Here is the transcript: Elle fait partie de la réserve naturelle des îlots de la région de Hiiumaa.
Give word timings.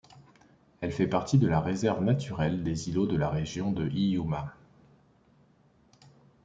Elle 0.79 0.91
fait 0.91 1.05
partie 1.05 1.37
de 1.37 1.45
la 1.47 1.59
réserve 1.59 2.03
naturelle 2.03 2.63
des 2.63 2.89
îlots 2.89 3.05
de 3.05 3.15
la 3.15 3.29
région 3.29 3.71
de 3.71 3.87
Hiiumaa. 3.87 4.51